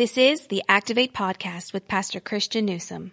[0.00, 3.12] This is the Activate Podcast with Pastor Christian Newsom.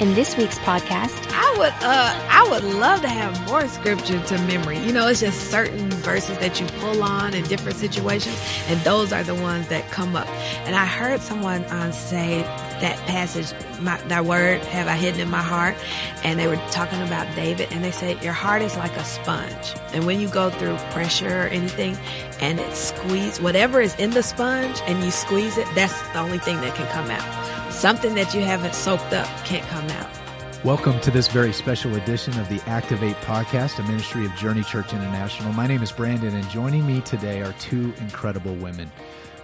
[0.00, 4.38] In this week's podcast, I would uh I would love to have more scripture to
[4.46, 4.78] memory.
[4.78, 8.34] You know, it's just certain verses that you pull on in different situations,
[8.68, 10.26] and those are the ones that come up.
[10.64, 12.40] And I heard someone uh, say
[12.80, 15.76] that passage, my, that word have I hidden in my heart,
[16.24, 19.74] and they were talking about David, and they said your heart is like a sponge,
[19.92, 21.94] and when you go through pressure or anything,
[22.40, 26.38] and it squeezes whatever is in the sponge, and you squeeze it, that's the only
[26.38, 27.59] thing that can come out.
[27.70, 30.64] Something that you haven't soaked up can't come out.
[30.64, 34.92] Welcome to this very special edition of the Activate Podcast, a ministry of Journey Church
[34.92, 35.52] International.
[35.52, 38.90] My name is Brandon, and joining me today are two incredible women.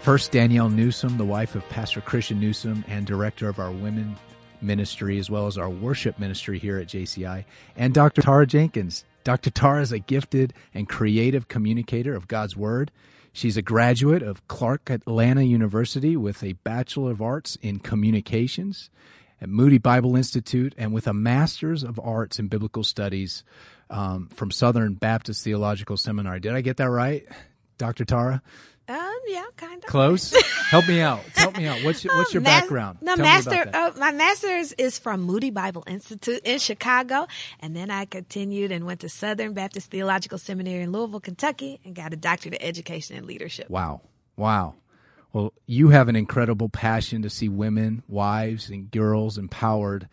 [0.01, 4.17] First, Danielle Newsom, the wife of Pastor Christian Newsom and director of our women
[4.61, 7.45] ministry, as well as our worship ministry here at JCI,
[7.77, 8.23] and Dr.
[8.23, 9.05] Tara Jenkins.
[9.23, 9.51] Dr.
[9.51, 12.91] Tara is a gifted and creative communicator of God's Word.
[13.37, 18.89] She's a graduate of Clark Atlanta University with a Bachelor of Arts in Communications
[19.43, 23.45] at Moody Bible Institute and with a Master's of Arts in Biblical Studies
[23.91, 26.41] um, from Southern Baptist Theological Seminary.
[26.41, 27.27] Did I get that right,
[27.77, 28.07] Dr.
[28.07, 28.41] Tara?
[28.89, 29.89] Um, yeah, kind of.
[29.89, 30.33] Close.
[30.71, 31.21] Help me out.
[31.35, 31.83] Help me out.
[31.83, 32.99] What's your, what's your Mas- background?
[33.01, 33.71] No, Tell master.
[33.73, 37.27] Uh, my master's is from Moody Bible Institute in Chicago,
[37.61, 41.95] and then I continued and went to Southern Baptist Theological Seminary in Louisville, Kentucky, and
[41.95, 43.69] got a doctorate of education and leadership.
[43.69, 44.03] Wow.
[44.37, 44.75] Wow.
[45.33, 50.09] Well, you have an incredible passion to see women, wives, and girls empowered.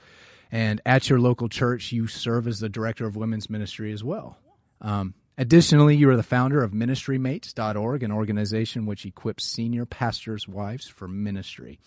[0.51, 4.37] And at your local church, you serve as the director of women's ministry as well.
[4.81, 10.87] Um, additionally, you are the founder of ministrymates.org, an organization which equips senior pastors' wives
[10.87, 11.79] for ministry.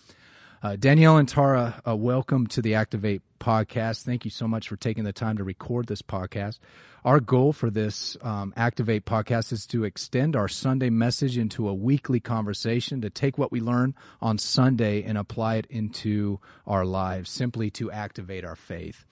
[0.63, 4.03] Uh, Danielle and Tara, uh, welcome to the Activate podcast.
[4.03, 6.57] Thank you so much for taking the time to record this podcast.
[7.05, 11.73] Our goal for this um, Activate podcast is to extend our Sunday message into a
[11.73, 17.29] weekly conversation, to take what we learn on Sunday and apply it into our lives,
[17.29, 19.05] simply to activate our faith.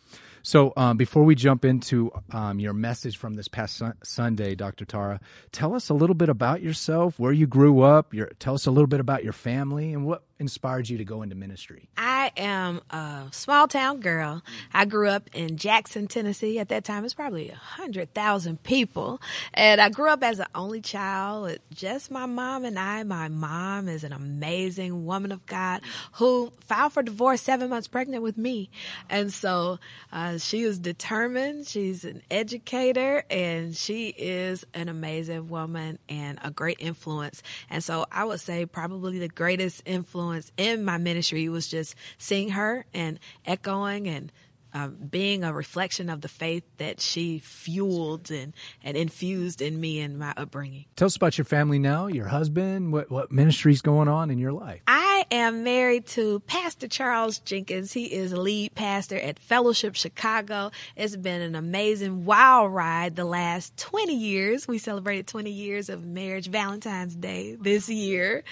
[0.45, 4.85] So, um, before we jump into um, your message from this past sun- Sunday, Dr.
[4.85, 5.19] Tara,
[5.51, 8.13] tell us a little bit about yourself, where you grew up.
[8.13, 11.21] Your, tell us a little bit about your family and what inspired you to go
[11.21, 11.87] into ministry.
[11.97, 14.43] I am a small town girl.
[14.73, 16.59] I grew up in Jackson, Tennessee.
[16.59, 19.21] At that time, it was probably a hundred thousand people,
[19.53, 23.03] and I grew up as an only child just my mom and I.
[23.03, 25.81] My mom is an amazing woman of God
[26.13, 28.69] who filed for divorce seven months pregnant with me,
[29.09, 29.79] and so
[30.11, 31.67] uh, she is determined.
[31.67, 37.41] She's an educator, and she is an amazing woman and a great influence.
[37.69, 40.24] And so I would say probably the greatest influence
[40.57, 44.31] in my ministry was just seeing her and echoing and
[44.75, 48.53] uh, being a reflection of the faith that she fueled and,
[48.83, 50.83] and infused in me and my upbringing.
[50.97, 54.51] Tell us about your family now, your husband, what, what ministry's going on in your
[54.51, 54.81] life.
[54.85, 57.93] I am married to Pastor Charles Jenkins.
[57.93, 60.71] He is lead pastor at Fellowship Chicago.
[60.97, 64.67] It's been an amazing wild ride the last 20 years.
[64.67, 68.43] We celebrated 20 years of marriage Valentine's Day this year.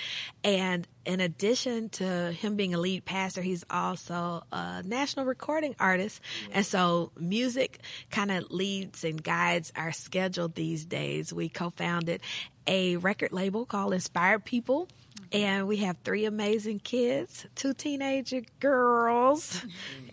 [0.46, 6.22] And in addition to him being a lead pastor, he's also a national recording artist.
[6.52, 11.34] And so music kind of leads and guides our schedule these days.
[11.34, 12.22] We co-founded
[12.68, 14.88] a record label called Inspired People.
[15.31, 19.63] And we have three amazing kids, two teenager girls.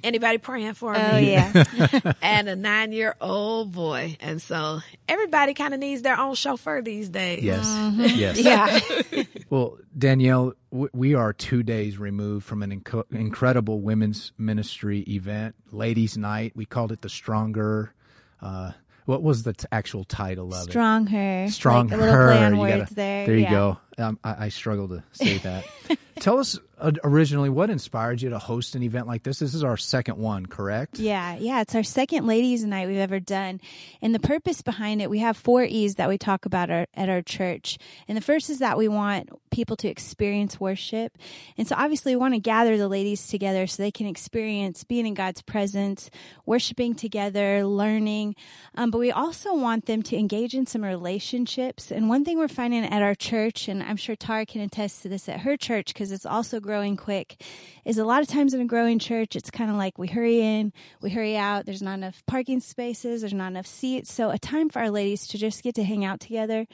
[0.02, 0.98] Anybody praying for me?
[0.98, 2.14] Oh yeah.
[2.22, 4.16] and a nine year old boy.
[4.20, 7.42] And so everybody kind of needs their own chauffeur these days.
[7.42, 7.66] Yes.
[7.66, 8.00] Mm-hmm.
[8.18, 8.38] Yes.
[9.12, 9.24] yeah.
[9.50, 16.16] Well, Danielle, we are two days removed from an inc- incredible women's ministry event, Ladies'
[16.16, 16.52] Night.
[16.54, 17.92] We called it the Stronger.
[18.40, 18.70] Uh,
[19.06, 21.44] what was the t- actual title of Strong her.
[21.46, 21.50] it?
[21.50, 22.28] Strong like a little Her.
[22.32, 23.26] play on You words gotta- there.
[23.26, 23.50] There you yeah.
[23.50, 23.78] go.
[23.98, 25.64] Um, I, I struggle to say that.
[26.20, 26.56] Tell us
[27.04, 29.38] originally what inspired you to host an event like this.
[29.38, 30.98] This is our second one, correct?
[30.98, 33.60] Yeah, yeah, it's our second ladies' night we've ever done.
[34.00, 37.08] And the purpose behind it, we have four E's that we talk about our, at
[37.08, 37.78] our church.
[38.08, 41.16] And the first is that we want people to experience worship.
[41.58, 45.06] And so obviously we want to gather the ladies together so they can experience being
[45.06, 46.10] in God's presence,
[46.46, 48.36] worshiping together, learning.
[48.76, 51.90] Um, but we also want them to engage in some relationships.
[51.90, 55.08] And one thing we're finding at our church, and I'm sure Tara can attest to
[55.08, 57.42] this at her church because it's also growing quick
[57.84, 60.40] is a lot of times in a growing church, it's kind of like we hurry
[60.40, 61.66] in, we hurry out.
[61.66, 63.22] There's not enough parking spaces.
[63.22, 64.12] There's not enough seats.
[64.12, 66.68] So a time for our ladies to just get to hang out together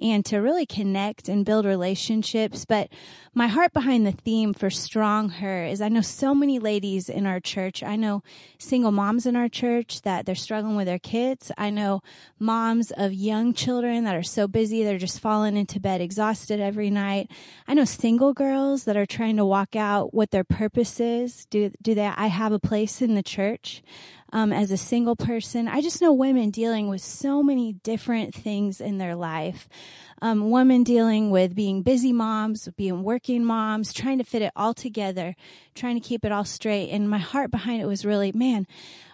[0.00, 2.64] and to really connect and build relationships.
[2.64, 2.88] But
[3.34, 7.26] my heart behind the theme for Strong Her is I know so many ladies in
[7.26, 7.82] our church.
[7.82, 8.22] I know
[8.58, 11.52] single moms in our church that they're struggling with their kids.
[11.58, 12.02] I know
[12.38, 16.88] moms of young children that are so busy they're just falling into bed exhausted every
[16.88, 17.30] night.
[17.68, 21.46] I know single girls that are trying to walk out what their purpose is.
[21.46, 23.82] Do do they I have a place in the church?
[24.34, 28.80] Um, as a single person, I just know women dealing with so many different things
[28.80, 29.68] in their life.
[30.22, 34.72] Um, women dealing with being busy moms, being working moms, trying to fit it all
[34.72, 35.36] together,
[35.74, 36.88] trying to keep it all straight.
[36.90, 38.66] And my heart behind it was really, man,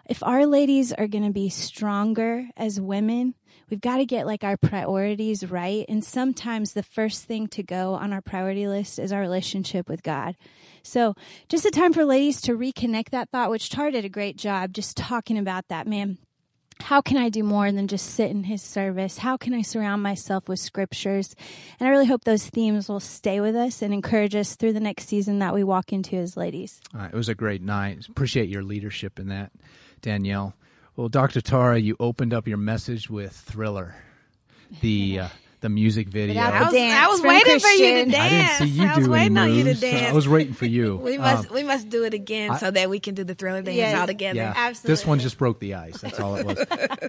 [0.08, 3.34] if our ladies are going to be stronger as women,
[3.70, 5.84] we've got to get like our priorities right.
[5.88, 10.02] And sometimes the first thing to go on our priority list is our relationship with
[10.02, 10.36] God.
[10.82, 11.14] So
[11.48, 14.72] just a time for ladies to reconnect that thought, which Tar did a great job
[14.72, 16.18] just talking about that, man.
[16.80, 19.18] How can I do more than just sit in his service?
[19.18, 21.34] How can I surround myself with scriptures?
[21.80, 24.80] And I really hope those themes will stay with us and encourage us through the
[24.80, 26.80] next season that we walk into as ladies.
[26.94, 28.06] It was a great night.
[28.08, 29.50] Appreciate your leadership in that,
[30.02, 30.54] Danielle.
[30.98, 31.40] Well, Dr.
[31.40, 33.94] Tara, you opened up your message with Thriller,
[34.80, 35.28] the uh,
[35.60, 36.34] the music video.
[36.34, 38.16] Without I was, dance I was from waiting for you to dance.
[38.16, 40.06] I didn't see you I was do waiting any on you to dance.
[40.10, 40.96] I was waiting for you.
[41.02, 43.34] we must Um, we must do it again I- so that we can do the
[43.34, 43.98] thriller dance Yes.
[43.98, 44.36] all together.
[44.36, 44.92] yeah, Absolutely.
[44.92, 46.00] this one just broke the ice.
[46.00, 46.58] That's all it was.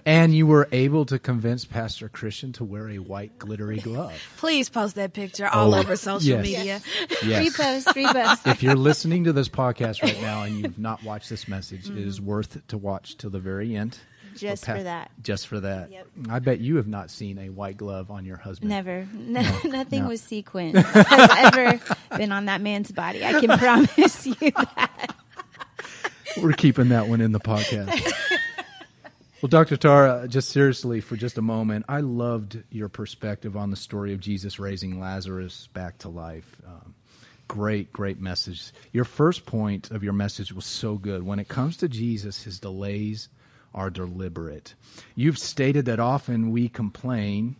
[0.06, 4.12] and you were able to convince Pastor Christian to wear a white glittery glove.
[4.36, 6.42] Please post that picture all Oh, over social yes.
[6.42, 6.80] media.
[7.24, 7.56] Yes.
[7.56, 8.50] Repost, repost.
[8.50, 11.94] if you're listening to this podcast right now and you've not watched this message, it
[11.94, 12.06] Mm.
[12.06, 13.98] is worth to watch till the very end.
[14.36, 15.10] Just Pa- for that.
[15.22, 15.90] Just for that.
[15.90, 16.06] Yep.
[16.28, 18.70] I bet you have not seen a white glove on your husband.
[18.70, 19.06] Never.
[19.30, 20.08] No, nothing no.
[20.08, 21.80] with sequins has ever
[22.16, 23.24] been on that man's body.
[23.24, 25.14] I can promise you that.
[26.42, 27.90] We're keeping that one in the podcast.
[29.42, 29.76] well, Dr.
[29.76, 34.20] Tara, just seriously for just a moment, I loved your perspective on the story of
[34.20, 36.60] Jesus raising Lazarus back to life.
[36.66, 36.94] Um,
[37.48, 38.72] great, great message.
[38.92, 41.22] Your first point of your message was so good.
[41.22, 43.28] When it comes to Jesus, his delays
[43.74, 44.74] are deliberate.
[45.14, 47.56] You've stated that often we complain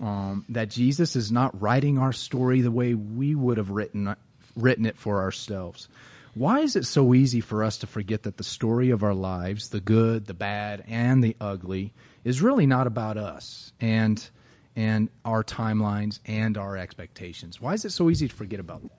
[0.00, 4.14] um, that Jesus is not writing our story the way we would have written
[4.56, 5.88] written it for ourselves.
[6.34, 9.68] Why is it so easy for us to forget that the story of our lives,
[9.68, 11.92] the good, the bad, and the ugly,
[12.24, 14.28] is really not about us and
[14.76, 17.60] and our timelines and our expectations?
[17.60, 18.90] Why is it so easy to forget about that?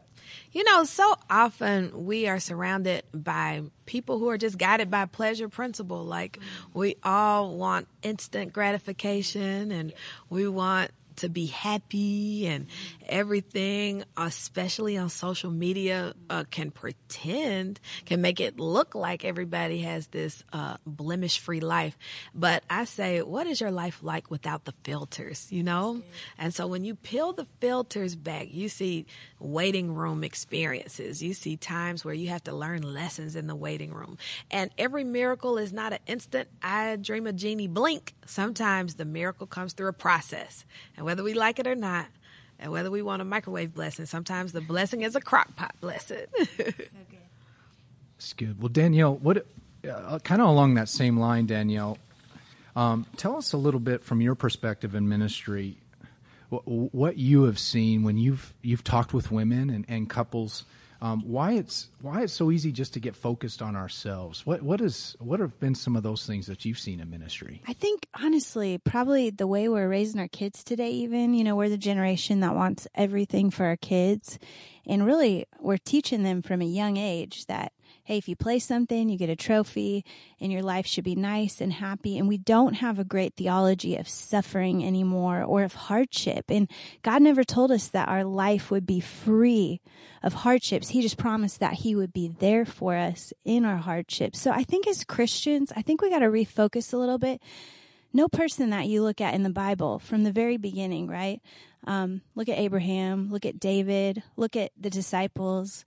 [0.52, 5.50] You know, so often we are surrounded by people who are just guided by pleasure
[5.50, 6.04] principle.
[6.04, 6.40] Like
[6.74, 9.94] we all want instant gratification and
[10.30, 12.68] we want to be happy and
[13.08, 20.08] everything, especially on social media, uh, can pretend, can make it look like everybody has
[20.08, 21.98] this uh, blemish free life.
[22.34, 26.02] But I say, what is your life like without the filters, you know?
[26.38, 29.06] And so when you peel the filters back, you see
[29.40, 31.22] waiting room experiences.
[31.22, 34.18] You see times where you have to learn lessons in the waiting room.
[34.52, 38.14] And every miracle is not an instant, I dream a genie blink.
[38.26, 40.66] Sometimes the miracle comes through a process.
[40.98, 42.08] And whether we like it or not,
[42.60, 46.26] and whether we want a microwave blessing, sometimes the blessing is a crock pot blessing.
[48.18, 48.60] It's good.
[48.60, 49.46] Well, Danielle, what
[49.88, 51.98] uh, kind of along that same line, Danielle,
[52.76, 55.78] um, tell us a little bit from your perspective in ministry,
[56.50, 60.64] what, what you have seen when you've you've talked with women and, and couples.
[61.06, 64.44] Um, why it's why it's so easy just to get focused on ourselves.
[64.44, 67.62] What what is what have been some of those things that you've seen in ministry?
[67.68, 71.70] I think honestly, probably the way we're raising our kids today, even, you know, we're
[71.70, 74.40] the generation that wants everything for our kids.
[74.88, 77.74] And really, we're teaching them from a young age that,
[78.06, 80.06] hey, if you play something, you get a trophy
[80.40, 82.18] and your life should be nice and happy.
[82.18, 86.46] And we don't have a great theology of suffering anymore or of hardship.
[86.50, 86.70] And
[87.02, 89.82] God never told us that our life would be free
[90.22, 90.90] of hardships.
[90.90, 94.40] He just promised that He would be there for us in our hardships.
[94.40, 97.42] So I think as Christians, I think we got to refocus a little bit
[98.14, 101.42] no person that you look at in the Bible from the very beginning, right?
[101.86, 105.84] Um, look at Abraham, look at David, look at the disciples,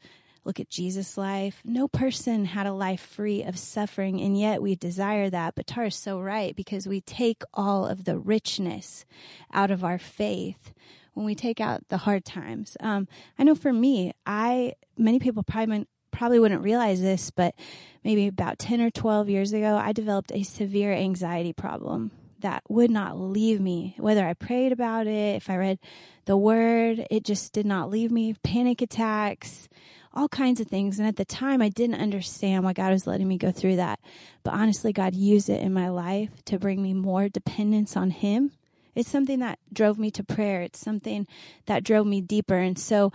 [0.49, 1.61] look at Jesus' life.
[1.62, 5.55] No person had a life free of suffering, and yet we desire that.
[5.55, 9.05] But Tara's so right because we take all of the richness
[9.52, 10.73] out of our faith
[11.12, 12.78] when we take out the hard times.
[12.81, 13.07] Um,
[13.38, 17.55] I know for me, I many people probably probably wouldn't realize this, but
[18.02, 22.90] maybe about 10 or 12 years ago, I developed a severe anxiety problem that would
[22.90, 23.95] not leave me.
[23.99, 25.78] Whether I prayed about it, if I read
[26.25, 28.35] the word, it just did not leave me.
[28.43, 29.69] Panic attacks,
[30.18, 30.98] all kinds of things.
[30.98, 34.00] And at the time, I didn't understand why God was letting me go through that.
[34.42, 38.52] But honestly, God used it in my life to bring me more dependence on Him.
[38.94, 40.62] It's something that drove me to prayer.
[40.62, 41.26] It's something
[41.66, 42.56] that drove me deeper.
[42.56, 43.12] And so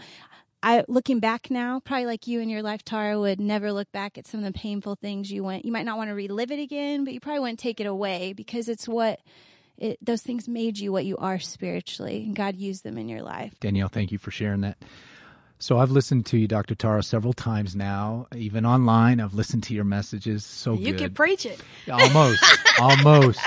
[0.63, 4.17] I looking back now, probably like you in your life, Tara, would never look back
[4.17, 5.65] at some of the painful things you went.
[5.65, 8.31] You might not want to relive it again, but you probably wouldn't take it away
[8.31, 9.19] because it's what
[9.77, 13.21] it, those things made you what you are spiritually, and God used them in your
[13.21, 13.59] life.
[13.59, 14.77] Danielle, thank you for sharing that.
[15.63, 16.75] So I've listened to you, Dr.
[16.75, 19.21] Tara, several times now, even online.
[19.21, 20.43] I've listened to your messages.
[20.43, 20.97] So you good.
[20.97, 21.57] can preach it.
[21.89, 22.43] Almost,
[22.81, 23.39] almost,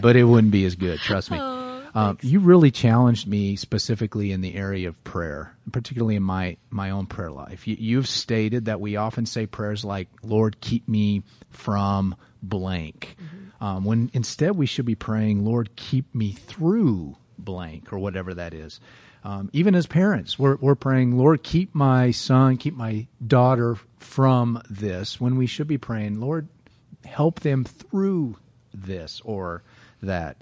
[0.00, 0.98] but it wouldn't be as good.
[1.00, 1.36] Trust me.
[1.38, 6.56] Oh, Um, you really challenged me specifically in the area of prayer, particularly in my
[6.70, 7.68] my own prayer life.
[7.68, 13.14] You, you've stated that we often say prayers like "Lord, keep me from blank,"
[13.60, 18.54] um, when instead we should be praying, "Lord, keep me through blank" or whatever that
[18.54, 18.80] is.
[19.24, 24.60] Um, even as parents, we're we're praying, "Lord, keep my son, keep my daughter from
[24.68, 26.48] this," when we should be praying, "Lord,
[27.04, 28.36] help them through
[28.74, 29.62] this or
[30.02, 30.36] that."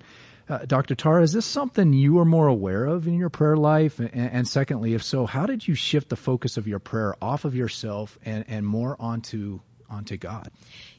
[0.51, 0.97] Uh, Dr.
[0.97, 4.01] Tara, is this something you are more aware of in your prayer life?
[4.01, 7.45] And, and secondly, if so, how did you shift the focus of your prayer off
[7.45, 10.51] of yourself and, and more onto onto God?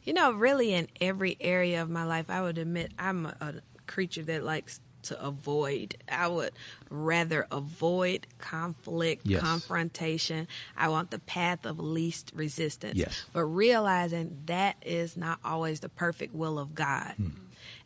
[0.03, 3.53] You know, really, in every area of my life, I would admit I'm a, a
[3.87, 5.95] creature that likes to avoid.
[6.11, 6.51] I would
[6.89, 9.41] rather avoid conflict, Yes.
[9.41, 10.47] confrontation.
[10.77, 12.97] I want the path of least resistance.
[12.97, 13.23] Yes.
[13.33, 17.13] But realizing that is not always the perfect will of God.
[17.17, 17.29] Hmm.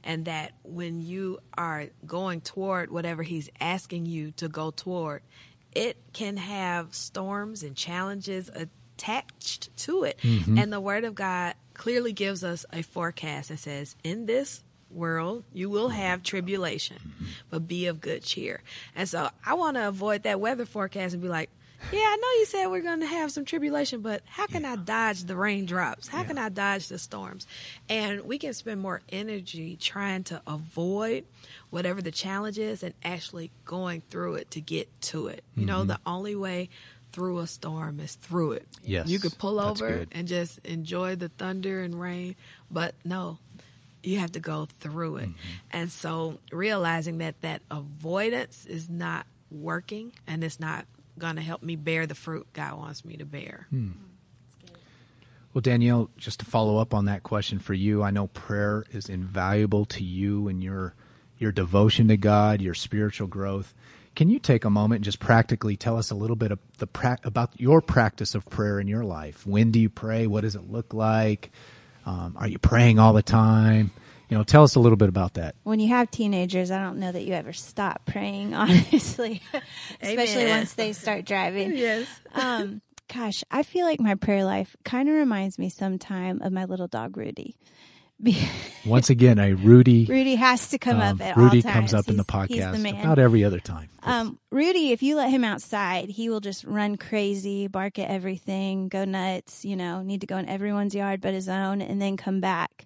[0.03, 5.24] And that when you are going toward whatever He's asking you to go toward,
[5.74, 10.17] it can have storms and challenges attached to it.
[10.19, 10.57] Mm-hmm.
[10.57, 14.63] And the Word of God clearly gives us a forecast and says, in this
[14.96, 17.25] world you will have tribulation, mm-hmm.
[17.50, 18.62] but be of good cheer.
[18.96, 21.50] And so I want to avoid that weather forecast and be like,
[21.92, 24.75] yeah, I know you said we're going to have some tribulation, but how can I
[24.75, 26.08] dodge the raindrops?
[26.08, 27.46] How can I dodge the storms?
[27.90, 31.25] And we can spend more energy trying to avoid
[31.70, 35.44] whatever the challenge is and actually going through it to get to it.
[35.56, 35.90] You know, mm-hmm.
[35.90, 36.70] the only way
[37.12, 38.68] through a storm is through it.
[38.84, 42.36] Yes, You could pull over and just enjoy the thunder and rain,
[42.70, 43.38] but no,
[44.06, 45.30] you have to go through it.
[45.30, 45.40] Mm-hmm.
[45.72, 50.86] And so realizing that that avoidance is not working and it's not
[51.18, 53.68] going to help me bear the fruit God wants me to bear.
[53.70, 53.92] Hmm.
[55.54, 59.08] Well, Danielle, just to follow up on that question for you, I know prayer is
[59.08, 60.94] invaluable to you and your
[61.38, 63.74] your devotion to God, your spiritual growth.
[64.16, 66.88] Can you take a moment and just practically tell us a little bit of the
[66.88, 69.46] pra- about your practice of prayer in your life?
[69.46, 70.28] When do you pray?
[70.28, 71.52] What does it look like?
[72.06, 73.92] Um, are you praying all the time?
[74.30, 75.56] You know, tell us a little bit about that.
[75.64, 79.42] When you have teenagers, I don't know that you ever stop praying, honestly,
[80.02, 80.60] especially Amen.
[80.60, 81.76] once they start driving.
[81.76, 82.08] Yes.
[82.34, 82.82] um,
[83.14, 86.88] gosh, I feel like my prayer life kind of reminds me sometime of my little
[86.88, 87.58] dog Rudy.
[88.86, 90.05] Once again, a Rudy.
[90.05, 91.74] Rudy has to come um, up at Rudy all times.
[91.74, 93.89] comes up in the He's- he's podcast the about every other time.
[94.03, 98.88] Um, Rudy, if you let him outside, he will just run crazy, bark at everything,
[98.88, 102.15] go nuts, you know, need to go in everyone's yard but his own and then
[102.15, 102.86] come back.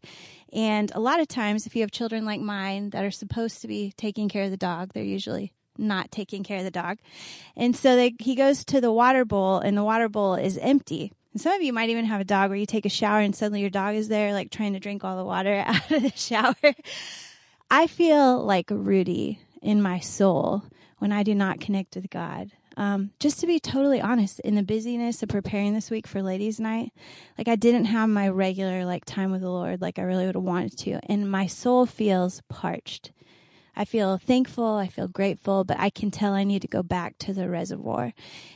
[0.51, 3.67] And a lot of times, if you have children like mine that are supposed to
[3.67, 6.97] be taking care of the dog, they're usually not taking care of the dog.
[7.55, 11.11] And so they, he goes to the water bowl and the water bowl is empty.
[11.33, 13.35] And some of you might even have a dog where you take a shower and
[13.35, 16.11] suddenly your dog is there, like trying to drink all the water out of the
[16.15, 16.75] shower.
[17.69, 20.63] I feel like Rudy in my soul
[20.97, 22.51] when I do not connect with God.
[22.77, 26.61] Um, just to be totally honest, in the busyness of preparing this week for ladies'
[26.61, 26.93] night,
[27.37, 30.35] like I didn't have my regular like time with the Lord like I really would
[30.35, 33.11] have wanted to, and my soul feels parched.
[33.79, 37.17] I feel thankful, I feel grateful, but I can tell I need to go back
[37.19, 38.11] to the reservoir.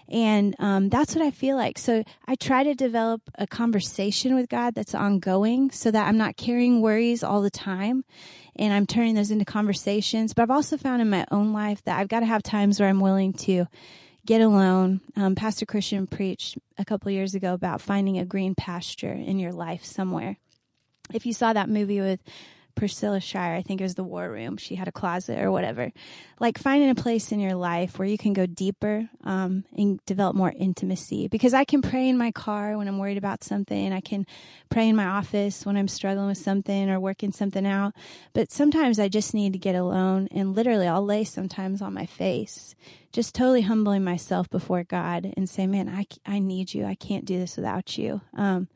[0.09, 1.77] And um, that's what I feel like.
[1.77, 6.35] So I try to develop a conversation with God that's ongoing so that I'm not
[6.35, 8.03] carrying worries all the time
[8.57, 10.33] and I'm turning those into conversations.
[10.33, 12.89] But I've also found in my own life that I've got to have times where
[12.89, 13.65] I'm willing to
[14.25, 14.99] get alone.
[15.15, 19.53] Um, Pastor Christian preached a couple years ago about finding a green pasture in your
[19.53, 20.35] life somewhere.
[21.13, 22.19] If you saw that movie with
[22.75, 24.57] Priscilla Shirer, I think it was the War Room.
[24.57, 25.91] She had a closet or whatever.
[26.39, 30.35] Like finding a place in your life where you can go deeper um, and develop
[30.35, 31.27] more intimacy.
[31.27, 33.93] Because I can pray in my car when I'm worried about something.
[33.93, 34.25] I can
[34.69, 37.93] pray in my office when I'm struggling with something or working something out.
[38.33, 42.05] But sometimes I just need to get alone and literally I'll lay sometimes on my
[42.05, 42.75] face,
[43.11, 46.85] just totally humbling myself before God and say, man, I, I need you.
[46.85, 48.21] I can't do this without you.
[48.35, 48.67] Um,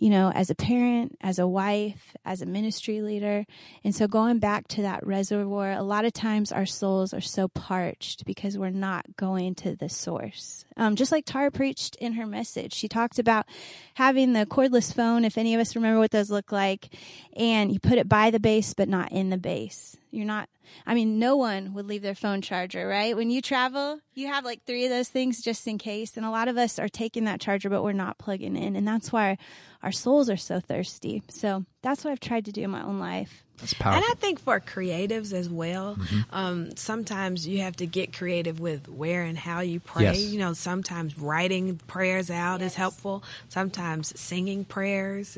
[0.00, 3.44] you know, as a parent, as a wife, as a ministry leader.
[3.84, 7.48] And so going back to that reservoir, a lot of times our souls are so
[7.48, 10.64] parched because we're not going to the source.
[10.78, 13.44] Um, just like Tara preached in her message, she talked about
[13.92, 16.88] having the cordless phone, if any of us remember what those look like,
[17.36, 19.98] and you put it by the base, but not in the base.
[20.10, 20.48] You're not,
[20.86, 23.16] I mean, no one would leave their phone charger, right?
[23.16, 26.16] When you travel, you have like three of those things just in case.
[26.16, 28.76] And a lot of us are taking that charger, but we're not plugging in.
[28.76, 29.38] And that's why
[29.82, 31.22] our souls are so thirsty.
[31.28, 33.42] So that's what I've tried to do in my own life.
[33.58, 34.02] That's powerful.
[34.02, 35.98] And I think for creatives as well,
[36.30, 40.04] um, sometimes you have to get creative with where and how you pray.
[40.04, 40.20] Yes.
[40.20, 43.22] You know, sometimes writing prayers out is helpful.
[43.48, 45.36] Sometimes singing prayers.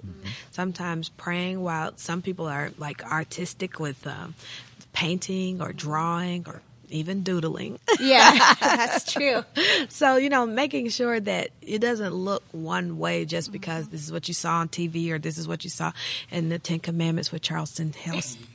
[0.53, 4.35] Sometimes praying while some people are like artistic with um,
[4.93, 7.79] painting or drawing or even doodling.
[8.01, 9.45] Yeah, that's true.
[9.89, 13.53] so you know making sure that it doesn't look one way just mm-hmm.
[13.53, 15.93] because this is what you saw on tv or this is what you saw
[16.31, 18.47] in the ten commandments with Charlton Heston.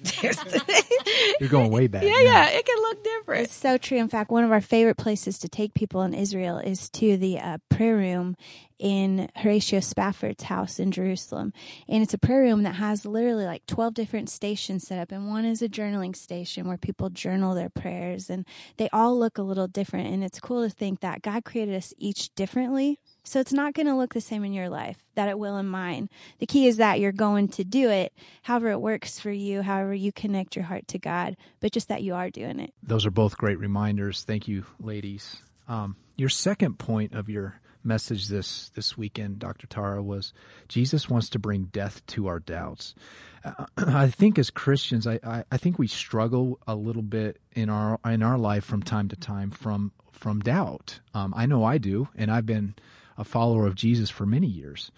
[1.39, 2.03] You're going way back.
[2.07, 3.03] yeah yeah it can look
[3.43, 3.97] It's so true.
[3.97, 7.39] In fact, one of our favorite places to take people in Israel is to the
[7.39, 8.35] uh, prayer room
[8.79, 11.51] in Horatio Spafford's house in Jerusalem.
[11.89, 15.11] And it's a prayer room that has literally like 12 different stations set up.
[15.11, 18.29] And one is a journaling station where people journal their prayers.
[18.29, 18.45] And
[18.77, 20.07] they all look a little different.
[20.07, 22.99] And it's cool to think that God created us each differently.
[23.27, 25.67] So it's not going to look the same in your life that it will in
[25.67, 26.09] mine.
[26.39, 29.93] The key is that you're going to do it however it works for you, however
[29.93, 32.73] you connect your heart to God, but just that you are doing it.
[32.81, 34.23] Those are both great reminders.
[34.23, 35.41] Thank you, ladies.
[35.67, 39.67] Um, your second point of your message this this weekend, Dr.
[39.67, 40.31] Tara, was
[40.69, 42.95] Jesus wants to bring death to our doubts.
[43.43, 47.69] Uh, I think as Christians, I, I, I think we struggle a little bit in
[47.69, 51.01] our in our life from time to time from from doubt.
[51.13, 52.75] Um, I know I do, and I've been
[53.17, 54.91] a follower of Jesus for many years.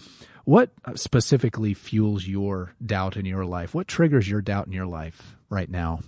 [0.46, 3.74] What specifically fuels your doubt in your life?
[3.74, 6.00] What triggers your doubt in your life right now?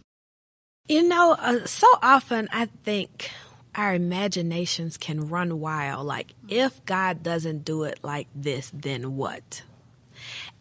[0.88, 3.32] you know uh, so often i think
[3.76, 9.64] our imaginations can run wild like if god doesn't do it like this then what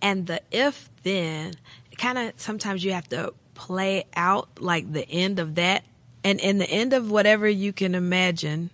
[0.00, 1.54] and the if then
[1.98, 5.84] kind of sometimes you have to play out like the end of that
[6.22, 8.70] and in the end of whatever you can imagine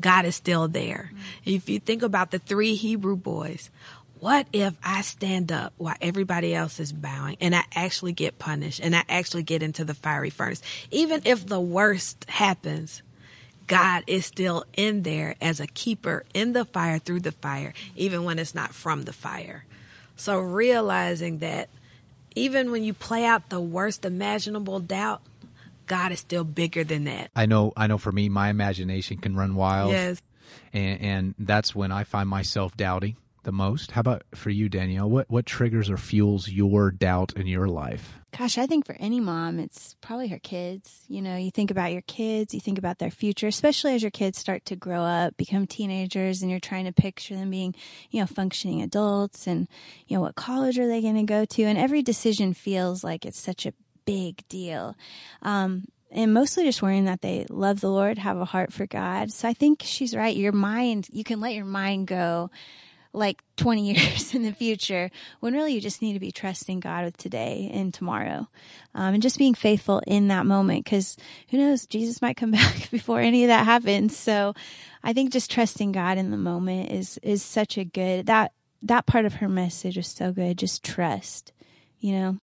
[0.00, 1.20] god is still there mm-hmm.
[1.44, 3.70] if you think about the three hebrew boys
[4.18, 8.80] what if I stand up while everybody else is bowing and I actually get punished
[8.80, 10.62] and I actually get into the fiery furnace?
[10.90, 13.02] Even if the worst happens,
[13.66, 18.24] God is still in there as a keeper in the fire through the fire, even
[18.24, 19.64] when it's not from the fire.
[20.16, 21.68] So realizing that
[22.34, 25.20] even when you play out the worst imaginable doubt,
[25.86, 27.30] God is still bigger than that.
[27.34, 29.92] I know I know for me my imagination can run wild.
[29.92, 30.20] Yes.
[30.72, 33.92] And and that's when I find myself doubting the most.
[33.92, 35.08] How about for you, Danielle?
[35.08, 38.14] What what triggers or fuels your doubt in your life?
[38.36, 41.04] Gosh, I think for any mom, it's probably her kids.
[41.08, 44.10] You know, you think about your kids, you think about their future, especially as your
[44.10, 47.74] kids start to grow up, become teenagers, and you're trying to picture them being,
[48.10, 49.68] you know, functioning adults and,
[50.06, 51.62] you know, what college are they going to go to?
[51.62, 53.72] And every decision feels like it's such a
[54.06, 54.96] big deal.
[55.42, 59.32] Um, and mostly just worrying that they love the Lord, have a heart for God.
[59.32, 60.34] So I think she's right.
[60.34, 62.50] Your mind, you can let your mind go
[63.12, 67.04] like 20 years in the future when really you just need to be trusting God
[67.04, 68.48] with today and tomorrow.
[68.94, 71.16] Um, and just being faithful in that moment because
[71.50, 74.16] who knows, Jesus might come back before any of that happens.
[74.16, 74.54] So
[75.02, 79.06] I think just trusting God in the moment is, is such a good, that, that
[79.06, 80.58] part of her message is so good.
[80.58, 81.52] Just trust,
[81.98, 82.38] you know?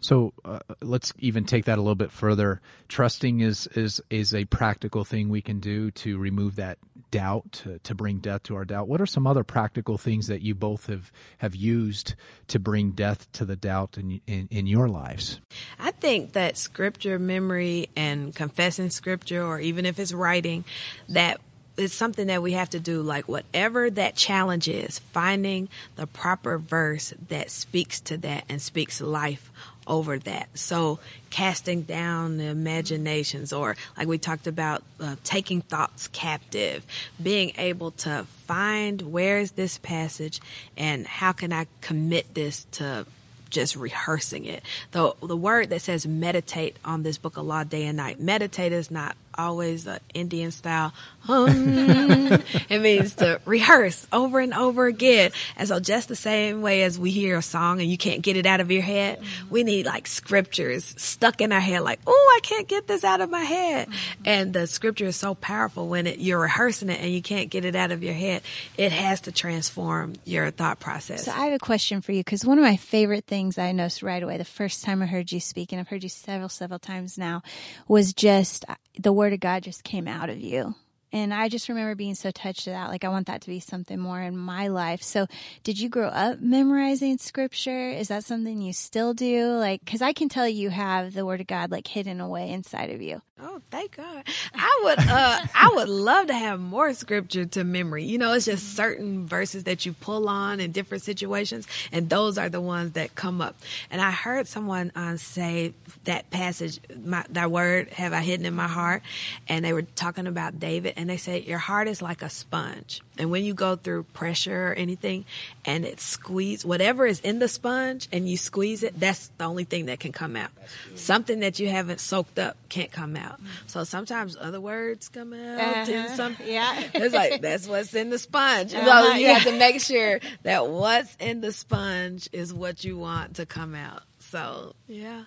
[0.00, 2.60] So uh, let's even take that a little bit further.
[2.88, 6.78] Trusting is is is a practical thing we can do to remove that
[7.10, 8.88] doubt, to, to bring death to our doubt.
[8.88, 12.14] What are some other practical things that you both have have used
[12.48, 15.40] to bring death to the doubt in in, in your lives?
[15.78, 20.64] I think that scripture memory and confessing scripture, or even if it's writing,
[21.08, 21.40] that
[21.76, 23.02] is something that we have to do.
[23.02, 29.00] Like whatever that challenge is, finding the proper verse that speaks to that and speaks
[29.00, 29.50] life
[29.86, 30.48] over that.
[30.54, 30.98] So
[31.30, 36.84] casting down the imaginations, or like we talked about, uh, taking thoughts captive,
[37.22, 40.40] being able to find where is this passage
[40.76, 43.06] and how can I commit this to
[43.48, 44.62] just rehearsing it.
[44.90, 48.20] The the word that says meditate on this book of law day and night.
[48.20, 50.92] Meditate is not always an Indian style.
[51.20, 51.48] Hum.
[52.68, 55.32] it means to rehearse over and over again.
[55.56, 58.36] And so just the same way as we hear a song and you can't get
[58.36, 59.20] it out of your head,
[59.50, 63.20] we need like scriptures stuck in our head like, oh, I can't get this out
[63.20, 63.88] of my head.
[64.24, 67.64] And the scripture is so powerful when it, you're rehearsing it and you can't get
[67.64, 68.42] it out of your head.
[68.76, 71.24] It has to transform your thought process.
[71.24, 74.02] So I have a question for you because one of my favorite things I noticed
[74.02, 76.78] right away the first time I heard you speak, and I've heard you several, several
[76.78, 77.42] times now,
[77.88, 80.74] was just uh, the word of God just came out of you.
[81.12, 82.90] And I just remember being so touched to that.
[82.90, 85.02] Like, I want that to be something more in my life.
[85.02, 85.26] So,
[85.62, 87.90] did you grow up memorizing scripture?
[87.90, 89.52] Is that something you still do?
[89.52, 92.90] Like, cause I can tell you have the word of God like hidden away inside
[92.90, 93.22] of you.
[93.38, 94.24] Oh, thank God.
[94.54, 98.04] I would uh I would love to have more scripture to memory.
[98.04, 102.38] You know, it's just certain verses that you pull on in different situations and those
[102.38, 103.56] are the ones that come up.
[103.90, 108.54] And I heard someone uh, say that passage my that word have I hidden in
[108.54, 109.02] my heart
[109.48, 113.02] and they were talking about David and they say your heart is like a sponge.
[113.18, 115.24] And when you go through pressure or anything
[115.64, 119.64] and it squeeze whatever is in the sponge and you squeeze it, that's the only
[119.64, 120.50] thing that can come out.
[120.94, 123.40] Something that you haven't soaked up can't come out.
[123.66, 125.92] So sometimes other words come out Uh-huh.
[125.92, 126.82] and some Yeah.
[126.94, 128.72] it's like that's what's in the sponge.
[128.72, 129.34] So Uh-huh, you yeah.
[129.38, 133.74] have to make sure that what's in the sponge is what you want to come
[133.74, 134.02] out.
[134.18, 135.22] So yeah.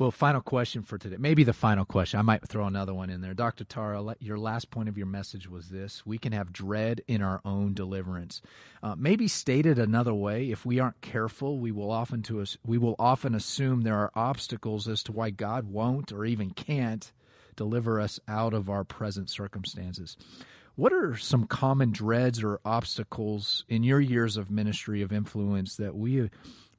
[0.00, 1.18] Well, final question for today.
[1.18, 2.18] Maybe the final question.
[2.20, 3.34] I might throw another one in there.
[3.34, 3.64] Dr.
[3.64, 7.42] Tara, your last point of your message was this we can have dread in our
[7.44, 8.40] own deliverance.
[8.82, 12.78] Uh, maybe stated another way, if we aren't careful, we will often to us, we
[12.78, 17.12] will often assume there are obstacles as to why God won't or even can't
[17.54, 20.16] deliver us out of our present circumstances.
[20.76, 25.94] What are some common dreads or obstacles in your years of ministry of influence that
[25.94, 26.30] we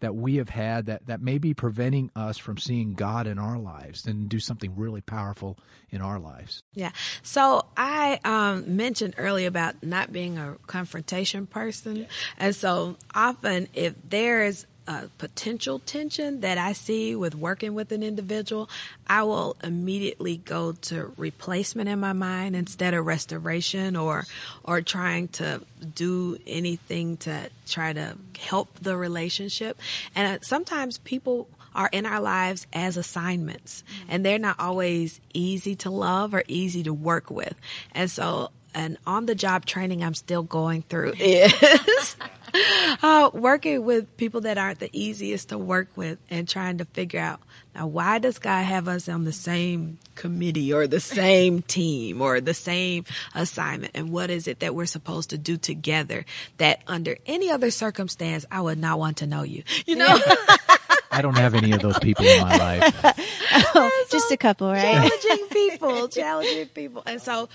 [0.02, 3.58] that we have had that, that may be preventing us from seeing God in our
[3.58, 5.58] lives and do something really powerful
[5.90, 6.64] in our lives?
[6.74, 6.92] Yeah.
[7.24, 12.08] So I um, mentioned earlier about not being a confrontation person.
[12.38, 18.04] And so often if there's a potential tension that I see with working with an
[18.04, 18.70] individual,
[19.08, 24.26] I will immediately go to replacement in my mind instead of restoration or
[24.66, 25.62] or trying to
[25.96, 29.80] do anything to try to help the relationship.
[30.14, 35.74] And uh, sometimes people are in our lives as assignments and they're not always easy
[35.78, 37.56] to love or easy to work with.
[37.96, 42.16] And so an on the job training I'm still going through is
[43.04, 47.20] uh, working with people that aren't the easiest to work with and trying to figure
[47.20, 47.40] out
[47.74, 52.42] now why does God have us on the same committee or the same team or
[52.42, 53.92] the same assignment?
[53.96, 56.26] And what is it that we're supposed to do together
[56.58, 59.64] that under any other circumstance I would not want to know you?
[59.86, 60.20] You know
[61.12, 63.28] I don't have any of those people in my life.
[63.74, 64.82] Oh, just a couple, right?
[64.82, 67.04] challenging people, challenging people.
[67.06, 67.50] And so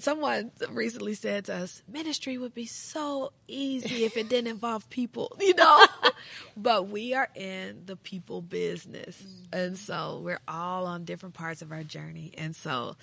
[0.00, 5.36] someone recently said to us, ministry would be so easy if it didn't involve people,
[5.40, 5.86] you know?
[6.56, 9.20] but we are in the people business.
[9.52, 12.32] And so we're all on different parts of our journey.
[12.38, 12.96] And so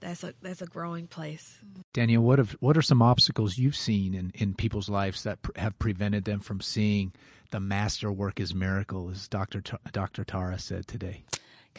[0.00, 1.58] that's a that's a growing place.
[1.92, 5.52] Danielle, what have what are some obstacles you've seen in, in people's lives that pr-
[5.56, 7.12] have prevented them from seeing
[7.50, 9.62] the master work as miracle, as Dr.
[9.92, 10.24] Dr.
[10.24, 11.24] Tara said today?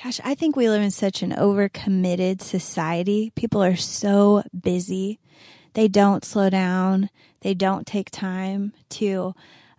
[0.01, 3.31] Gosh, I think we live in such an overcommitted society.
[3.35, 5.19] People are so busy.
[5.73, 7.09] They don't slow down.
[7.41, 9.33] They don't take time to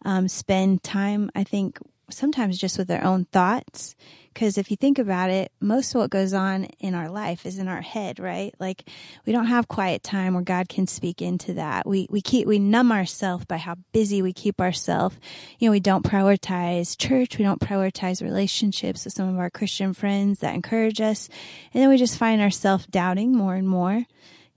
[0.04, 1.78] um, spend time, I think,
[2.10, 3.94] sometimes just with their own thoughts.
[4.32, 7.58] Because if you think about it, most of what goes on in our life is
[7.58, 8.54] in our head, right?
[8.60, 8.88] Like
[9.26, 11.86] we don't have quiet time where God can speak into that.
[11.86, 15.16] We we keep we numb ourselves by how busy we keep ourselves.
[15.58, 19.92] You know, we don't prioritize church, we don't prioritize relationships with some of our Christian
[19.92, 21.28] friends that encourage us,
[21.74, 24.04] and then we just find ourselves doubting more and more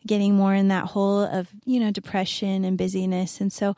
[0.06, 3.40] getting more in that hole of, you know, depression and busyness.
[3.40, 3.76] And so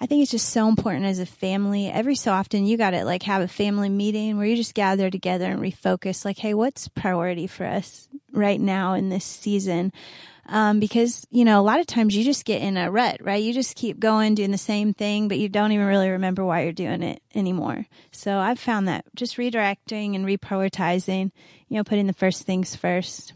[0.00, 1.88] I think it's just so important as a family.
[1.88, 5.10] Every so often you got to like have a family meeting where you just gather
[5.10, 9.92] together and refocus like, Hey, what's priority for us right now in this season?
[10.48, 13.42] Um, because, you know, a lot of times you just get in a rut, right?
[13.42, 16.62] You just keep going, doing the same thing, but you don't even really remember why
[16.62, 17.86] you're doing it anymore.
[18.12, 21.32] So I've found that just redirecting and reprioritizing,
[21.68, 23.32] you know, putting the first things first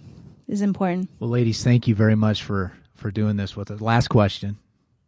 [0.51, 1.09] is important.
[1.19, 3.81] Well, ladies, thank you very much for for doing this with us.
[3.81, 4.59] Last question,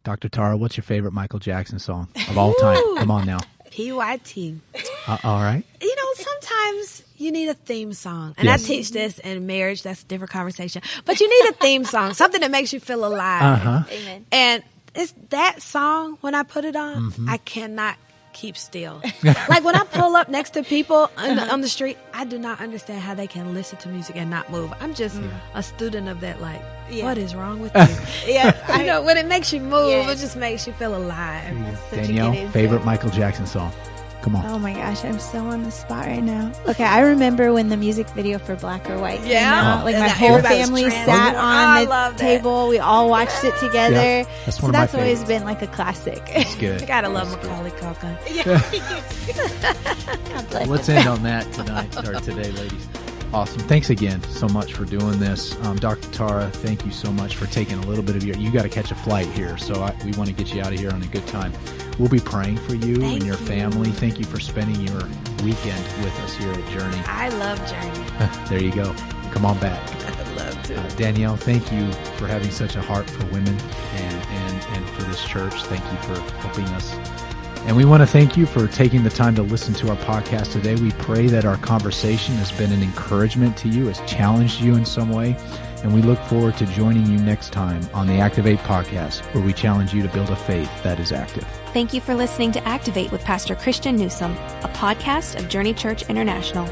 [0.03, 0.27] Dr.
[0.29, 2.81] Tara, what's your favorite Michael Jackson song of all time?
[2.97, 3.39] Come on now.
[3.71, 4.59] PYT.
[5.07, 5.63] Uh, all right.
[5.81, 8.35] you know, sometimes you need a theme song.
[8.37, 8.63] And Yes.
[8.63, 9.81] I teach this in marriage.
[9.83, 10.81] That's a different conversation.
[11.05, 13.41] But you need a theme song, something that makes you feel alive.
[13.41, 13.83] Uh huh.
[13.91, 14.25] Amen.
[14.31, 14.63] And
[14.95, 17.95] it's that song, when I put it on, I cannot
[18.33, 19.01] keep still.
[19.23, 22.59] like when I pull up next to people on, on, the street, I do not
[22.59, 24.73] understand how they can listen to music and not move.
[24.79, 25.31] I'm just mm.
[25.53, 26.41] a student of that.
[26.41, 27.05] Like, yeah.
[27.05, 27.73] what is wrong with
[28.25, 28.33] you?
[28.33, 31.55] yeah, you know, when it makes you move, it just makes you feel alive.
[31.91, 33.71] Danielle, favorite Michael Jackson song.
[34.23, 34.45] Come on.
[34.45, 36.49] Oh my gosh, I'm so on the spot right now.
[36.65, 39.39] Okay, I remember when the music video for Black or White yeah.
[39.39, 39.83] Came out.
[39.83, 42.69] Like my whole family sat on oh, the table.
[42.69, 43.95] We all watched it together.
[43.95, 46.25] Yeah, that's one so of that's always been like a classic.
[46.33, 46.79] That's good.
[46.79, 48.17] you gotta love that's Macaulay Culkin.
[48.33, 48.61] Yeah.
[50.67, 52.87] Let's end on that tonight or today, ladies.
[53.33, 53.61] Awesome.
[53.61, 55.59] Thanks again so much for doing this.
[55.65, 56.07] Um, Dr.
[56.11, 58.37] Tara, thank you so much for taking a little bit of your.
[58.37, 60.71] You got to catch a flight here, so I, we want to get you out
[60.71, 61.51] of here on a good time.
[61.97, 63.45] We'll be praying for you thank and your you.
[63.45, 63.89] family.
[63.89, 65.01] Thank you for spending your
[65.43, 67.01] weekend with us here at Journey.
[67.07, 68.47] I love Journey.
[68.49, 68.93] there you go.
[69.31, 69.81] Come on back.
[70.05, 70.79] I'd love to.
[70.79, 73.57] Uh, Danielle, thank you for having such a heart for women
[73.95, 75.55] and, and, and for this church.
[75.63, 76.95] Thank you for helping us
[77.65, 80.51] and we want to thank you for taking the time to listen to our podcast
[80.51, 80.75] today.
[80.75, 84.85] We pray that our conversation has been an encouragement to you, has challenged you in
[84.85, 85.37] some way.
[85.81, 89.53] And we look forward to joining you next time on the Activate podcast, where we
[89.53, 91.45] challenge you to build a faith that is active.
[91.71, 96.03] Thank you for listening to Activate with Pastor Christian Newsom, a podcast of Journey Church
[96.09, 96.69] International.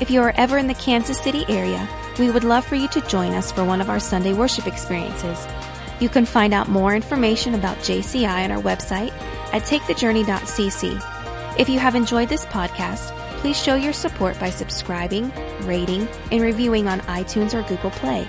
[0.00, 1.88] If you are ever in the Kansas City area,
[2.20, 5.46] we would love for you to join us for one of our Sunday worship experiences.
[5.98, 9.12] You can find out more information about JCI on our website
[9.52, 11.58] at takethejourney.cc.
[11.58, 15.32] If you have enjoyed this podcast, please show your support by subscribing,
[15.62, 18.26] rating, and reviewing on iTunes or Google Play.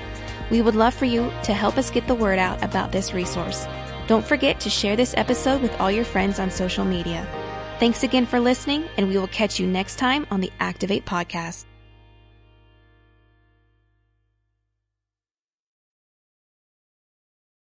[0.50, 3.66] We would love for you to help us get the word out about this resource.
[4.08, 7.26] Don't forget to share this episode with all your friends on social media.
[7.80, 11.66] Thanks again for listening, and we will catch you next time on the Activate Podcast.